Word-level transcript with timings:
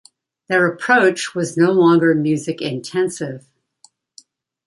Their 0.49 0.65
approach 0.65 1.35
was 1.35 1.55
no 1.57 1.69
longer 1.71 2.15
music 2.15 2.59
intensive. 2.59 3.45